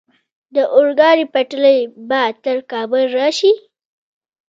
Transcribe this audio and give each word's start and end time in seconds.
د 0.55 0.57
اورګاډي 0.75 1.25
پټلۍ 1.33 1.79
به 2.07 2.21
تر 2.43 2.57
کابل 2.71 3.03
راشي؟ 3.17 3.53